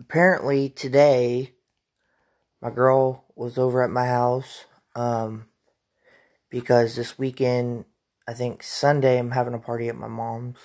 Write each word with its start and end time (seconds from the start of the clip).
apparently 0.00 0.70
today 0.70 1.52
my 2.62 2.70
girl 2.70 3.24
was 3.36 3.58
over 3.58 3.82
at 3.82 3.90
my 3.90 4.06
house 4.06 4.64
um, 4.96 5.46
because 6.48 6.96
this 6.96 7.18
weekend 7.18 7.84
i 8.26 8.32
think 8.32 8.62
sunday 8.62 9.18
i'm 9.18 9.32
having 9.32 9.54
a 9.54 9.58
party 9.58 9.88
at 9.88 9.96
my 9.96 10.08
mom's. 10.08 10.58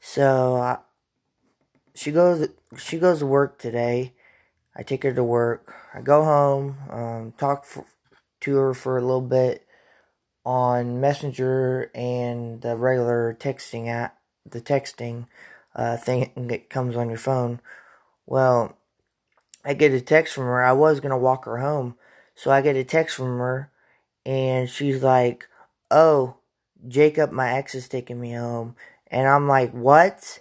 So 0.00 0.56
I, 0.56 0.78
she 1.94 2.12
goes 2.12 2.48
she 2.76 2.98
goes 2.98 3.20
to 3.20 3.26
work 3.26 3.58
today. 3.58 4.14
I 4.76 4.82
take 4.82 5.02
her 5.02 5.12
to 5.12 5.24
work. 5.24 5.74
I 5.92 6.00
go 6.00 6.24
home 6.24 6.76
um, 6.90 7.32
talk 7.36 7.64
for, 7.64 7.84
to 8.42 8.56
her 8.56 8.74
for 8.74 8.96
a 8.96 9.02
little 9.02 9.20
bit 9.20 9.66
on 10.44 11.00
messenger 11.00 11.90
and 11.94 12.62
the 12.62 12.76
regular 12.76 13.36
texting 13.38 13.88
app 13.88 14.16
the 14.48 14.60
texting 14.60 15.26
uh, 15.74 15.96
thing 15.96 16.32
that 16.48 16.70
comes 16.70 16.96
on 16.96 17.08
your 17.08 17.18
phone 17.18 17.60
well, 18.28 18.76
I 19.64 19.72
get 19.72 19.92
a 19.92 20.02
text 20.02 20.34
from 20.34 20.44
her. 20.44 20.62
I 20.62 20.72
was 20.72 21.00
going 21.00 21.12
to 21.12 21.16
walk 21.16 21.46
her 21.46 21.58
home. 21.58 21.96
So 22.34 22.50
I 22.50 22.60
get 22.60 22.76
a 22.76 22.84
text 22.84 23.16
from 23.16 23.38
her, 23.38 23.72
and 24.24 24.68
she's 24.68 25.02
like, 25.02 25.48
Oh, 25.90 26.36
Jacob, 26.86 27.32
my 27.32 27.54
ex, 27.54 27.74
is 27.74 27.88
taking 27.88 28.20
me 28.20 28.34
home. 28.34 28.76
And 29.10 29.26
I'm 29.26 29.48
like, 29.48 29.72
What? 29.72 30.40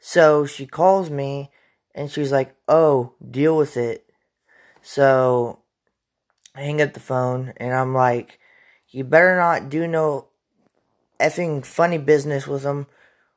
So 0.00 0.44
she 0.44 0.66
calls 0.66 1.08
me, 1.08 1.50
and 1.94 2.10
she's 2.10 2.30
like, 2.30 2.54
Oh, 2.68 3.14
deal 3.28 3.56
with 3.56 3.78
it. 3.78 4.04
So 4.82 5.60
I 6.54 6.60
hang 6.60 6.82
up 6.82 6.92
the 6.92 7.00
phone, 7.00 7.54
and 7.56 7.74
I'm 7.74 7.94
like, 7.94 8.38
You 8.90 9.02
better 9.02 9.34
not 9.36 9.70
do 9.70 9.88
no 9.88 10.28
effing 11.18 11.64
funny 11.64 11.98
business 11.98 12.46
with 12.46 12.64
him, 12.64 12.86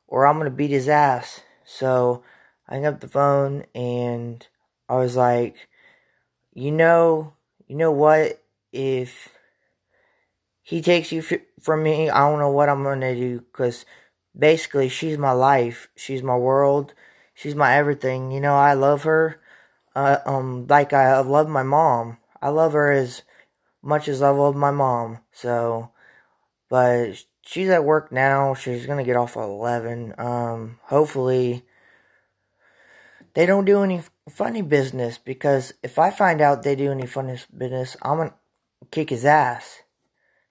or 0.07 0.27
I'm 0.27 0.37
going 0.37 0.51
to 0.51 0.55
beat 0.55 0.71
his 0.71 0.89
ass. 0.89 1.39
So 1.63 2.21
I 2.67 2.75
hung 2.75 2.85
up 2.85 2.99
the 2.99 3.07
phone 3.07 3.65
and 3.75 4.45
I 4.89 4.95
was 4.95 5.15
like, 5.15 5.67
you 6.53 6.71
know, 6.71 7.33
you 7.67 7.75
know 7.75 7.91
what? 7.91 8.41
If 8.71 9.29
he 10.61 10.81
takes 10.81 11.11
you 11.11 11.19
f- 11.21 11.41
from 11.61 11.83
me, 11.83 12.09
I 12.09 12.19
don't 12.19 12.39
know 12.39 12.49
what 12.49 12.69
I'm 12.69 12.83
gonna 12.83 13.15
do 13.15 13.39
because 13.41 13.85
basically 14.37 14.89
she's 14.89 15.17
my 15.17 15.31
life, 15.31 15.89
she's 15.95 16.23
my 16.23 16.35
world, 16.35 16.93
she's 17.33 17.55
my 17.55 17.75
everything. 17.75 18.31
You 18.31 18.41
know, 18.41 18.55
I 18.55 18.73
love 18.73 19.03
her, 19.03 19.39
uh, 19.95 20.17
um, 20.25 20.65
like 20.67 20.93
I 20.93 21.19
love 21.21 21.47
my 21.47 21.63
mom. 21.63 22.17
I 22.41 22.49
love 22.49 22.73
her 22.73 22.91
as 22.91 23.23
much 23.83 24.07
as 24.07 24.21
I 24.21 24.29
love 24.29 24.55
my 24.55 24.71
mom. 24.71 25.19
So, 25.31 25.91
but 26.69 27.23
she's 27.41 27.69
at 27.69 27.83
work 27.85 28.11
now. 28.11 28.53
She's 28.55 28.85
gonna 28.85 29.03
get 29.03 29.17
off 29.17 29.37
at 29.37 29.43
eleven. 29.43 30.13
Um, 30.17 30.79
hopefully 30.83 31.63
they 33.35 33.45
don't 33.45 33.65
do 33.65 33.83
any 33.83 34.01
funny 34.29 34.61
business 34.61 35.17
because 35.17 35.73
if 35.83 35.99
I 35.99 36.09
find 36.09 36.41
out 36.41 36.63
they 36.63 36.75
do 36.75 36.91
any 36.91 37.05
funny 37.05 37.37
business, 37.55 37.95
I'm 38.01 38.17
gonna 38.17 38.33
kick 38.91 39.09
his 39.09 39.25
ass, 39.25 39.83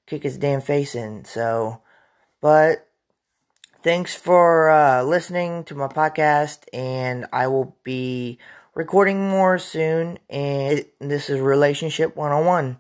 kick 0.07 0.23
his 0.23 0.39
damn 0.39 0.61
face 0.61 0.95
in. 0.95 1.25
So, 1.25 1.81
but 2.41 2.87
thanks 3.83 4.15
for 4.15 4.69
uh, 4.69 5.03
listening 5.03 5.65
to 5.65 5.75
my 5.75 5.89
podcast, 5.89 6.65
and 6.73 7.27
I 7.33 7.49
will 7.49 7.77
be 7.83 8.39
recording 8.75 9.29
more 9.29 9.59
soon. 9.59 10.19
And 10.29 10.85
this 11.01 11.31
is 11.31 11.41
Relationship 11.41 12.15
101. 12.15 12.79